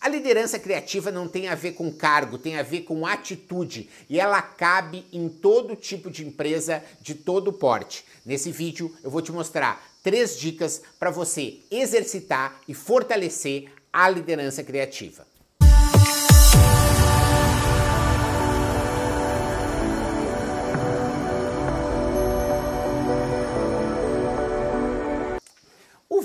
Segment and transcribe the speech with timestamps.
[0.00, 4.20] A liderança criativa não tem a ver com cargo, tem a ver com atitude e
[4.20, 8.04] ela cabe em todo tipo de empresa de todo porte.
[8.24, 14.62] Nesse vídeo eu vou te mostrar três dicas para você exercitar e fortalecer a liderança
[14.62, 15.26] criativa.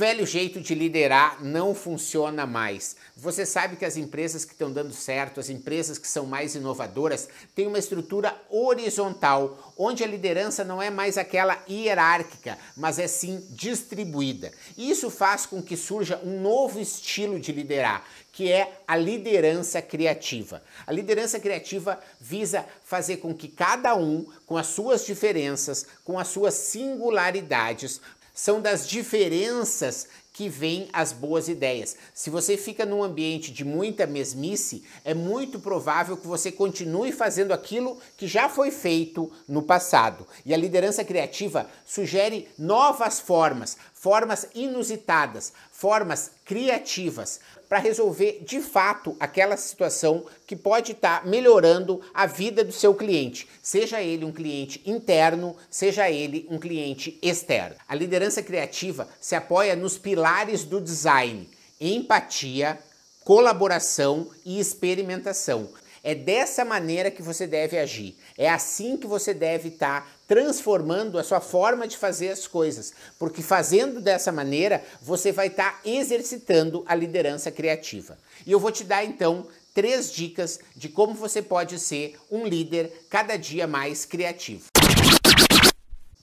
[0.00, 2.96] Velho jeito de liderar não funciona mais.
[3.14, 7.28] Você sabe que as empresas que estão dando certo, as empresas que são mais inovadoras,
[7.54, 13.46] têm uma estrutura horizontal, onde a liderança não é mais aquela hierárquica, mas é sim
[13.50, 14.50] distribuída.
[14.74, 20.62] Isso faz com que surja um novo estilo de liderar, que é a liderança criativa.
[20.86, 26.28] A liderança criativa visa fazer com que cada um, com as suas diferenças, com as
[26.28, 28.00] suas singularidades,
[28.40, 31.94] são das diferenças que vêm as boas ideias.
[32.14, 37.52] Se você fica num ambiente de muita mesmice, é muito provável que você continue fazendo
[37.52, 40.26] aquilo que já foi feito no passado.
[40.46, 49.16] E a liderança criativa sugere novas formas, formas inusitadas, formas criativas para resolver de fato
[49.20, 54.32] aquela situação que pode estar tá melhorando a vida do seu cliente, seja ele um
[54.32, 57.76] cliente interno, seja ele um cliente externo.
[57.86, 61.48] A liderança criativa se apoia nos pilares do design:
[61.80, 62.76] empatia,
[63.22, 65.68] colaboração e experimentação.
[66.02, 68.16] É dessa maneira que você deve agir.
[68.36, 72.92] É assim que você deve estar tá transformando a sua forma de fazer as coisas.
[73.18, 78.16] Porque fazendo dessa maneira, você vai estar tá exercitando a liderança criativa.
[78.46, 83.06] E eu vou te dar então três dicas de como você pode ser um líder
[83.10, 84.66] cada dia mais criativo.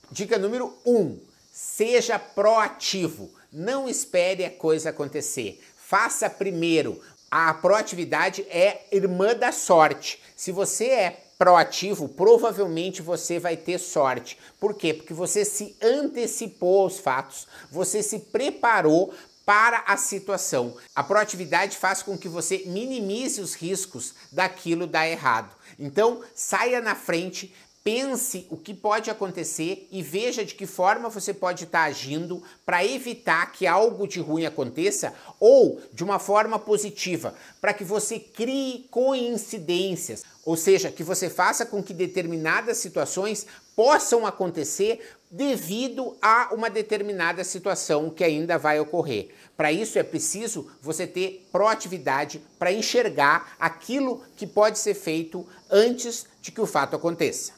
[0.09, 1.19] Dica número 1: um,
[1.51, 3.29] seja proativo.
[3.51, 5.61] Não espere a coisa acontecer.
[5.75, 7.01] Faça primeiro.
[7.29, 10.23] A proatividade é irmã da sorte.
[10.33, 14.37] Se você é proativo, provavelmente você vai ter sorte.
[14.59, 14.93] Por quê?
[14.93, 19.13] Porque você se antecipou aos fatos, você se preparou
[19.45, 20.75] para a situação.
[20.93, 25.55] A proatividade faz com que você minimize os riscos daquilo dar errado.
[25.79, 27.55] Então, saia na frente,
[27.87, 32.85] pense o que pode acontecer e veja de que forma você pode estar agindo para
[32.85, 38.89] evitar que algo de ruim aconteça ou de uma forma positiva, para que você crie
[38.91, 44.99] coincidências, ou seja, que você faça com que determinadas situações possam acontecer
[45.31, 49.29] devido a uma determinada situação que ainda vai ocorrer.
[49.55, 56.25] Para isso é preciso você ter proatividade para enxergar aquilo que pode ser feito antes
[56.41, 57.55] de que o fato aconteça.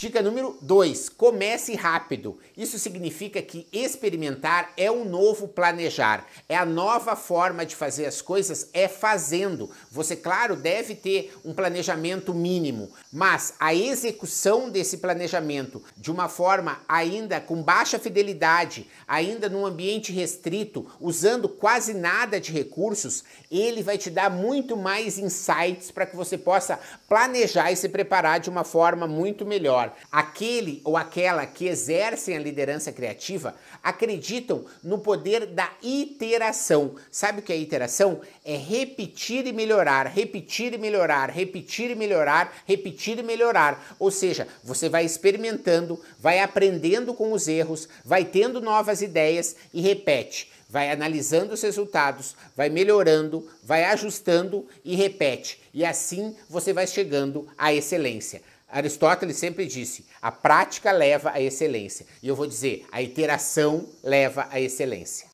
[0.00, 2.38] Dica número 2: comece rápido.
[2.56, 8.22] Isso significa que experimentar é um novo planejar, é a nova forma de fazer as
[8.22, 9.70] coisas, é fazendo.
[9.90, 16.80] Você, claro, deve ter um planejamento mínimo, mas a execução desse planejamento de uma forma
[16.88, 23.98] ainda com baixa fidelidade, ainda num ambiente restrito, usando quase nada de recursos, ele vai
[23.98, 28.64] te dar muito mais insights para que você possa planejar e se preparar de uma
[28.64, 29.44] forma muito
[30.10, 36.96] Aquele ou aquela que exercem a liderança criativa acreditam no poder da iteração.
[37.10, 38.20] Sabe o que é iteração?
[38.44, 43.96] É repetir e melhorar, repetir e melhorar, repetir e melhorar, repetir e melhorar.
[43.98, 49.80] Ou seja, você vai experimentando, vai aprendendo com os erros, vai tendo novas ideias e
[49.80, 55.60] repete vai analisando os resultados, vai melhorando, vai ajustando e repete.
[55.74, 58.40] E assim você vai chegando à excelência.
[58.70, 62.06] Aristóteles sempre disse: a prática leva à excelência.
[62.22, 65.28] E eu vou dizer: a iteração leva à excelência.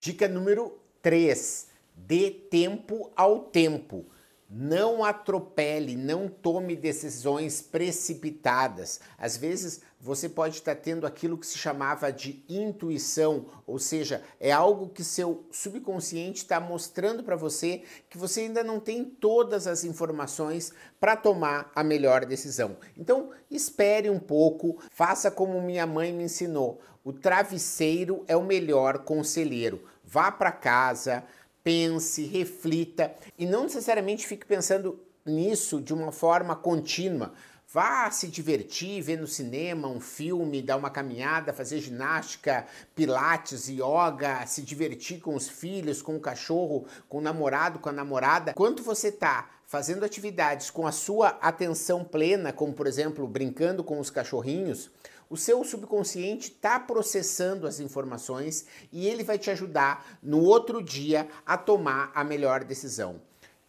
[0.00, 4.06] Dica número 3: dê tempo ao tempo.
[4.52, 8.98] Não atropele, não tome decisões precipitadas.
[9.16, 14.50] Às vezes você pode estar tendo aquilo que se chamava de intuição, ou seja, é
[14.50, 19.84] algo que seu subconsciente está mostrando para você que você ainda não tem todas as
[19.84, 22.76] informações para tomar a melhor decisão.
[22.96, 26.80] Então, espere um pouco, faça como minha mãe me ensinou.
[27.04, 29.84] O travesseiro é o melhor conselheiro.
[30.04, 31.22] Vá para casa,
[31.70, 37.32] pense, reflita e não necessariamente fique pensando nisso de uma forma contínua.
[37.72, 44.44] Vá se divertir, ver no cinema um filme, dar uma caminhada, fazer ginástica, pilates, yoga,
[44.46, 48.52] se divertir com os filhos, com o cachorro, com o namorado, com a namorada.
[48.54, 54.00] Quanto você está fazendo atividades com a sua atenção plena, como por exemplo brincando com
[54.00, 54.90] os cachorrinhos,
[55.30, 61.28] O seu subconsciente está processando as informações e ele vai te ajudar no outro dia
[61.46, 63.22] a tomar a melhor decisão.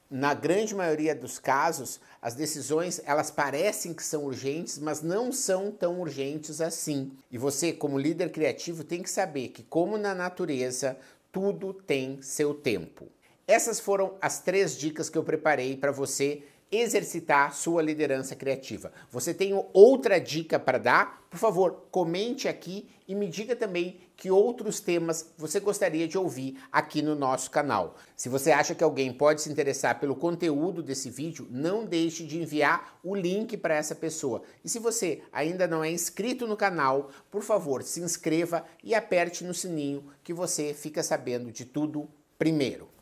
[0.10, 5.72] Na grande maioria dos casos, as decisões elas parecem que são urgentes, mas não são
[5.72, 7.12] tão urgentes assim.
[7.30, 10.98] E você, como líder criativo, tem que saber que, como na natureza,
[11.32, 13.08] tudo tem seu tempo.
[13.48, 16.42] Essas foram as três dicas que eu preparei para você
[16.72, 18.92] exercitar sua liderança criativa.
[19.12, 21.22] Você tem outra dica para dar?
[21.30, 26.58] Por favor, comente aqui e me diga também que outros temas você gostaria de ouvir
[26.72, 27.98] aqui no nosso canal.
[28.16, 32.38] Se você acha que alguém pode se interessar pelo conteúdo desse vídeo, não deixe de
[32.38, 34.44] enviar o link para essa pessoa.
[34.64, 39.44] E se você ainda não é inscrito no canal, por favor, se inscreva e aperte
[39.44, 42.08] no sininho que você fica sabendo de tudo
[42.38, 43.01] primeiro.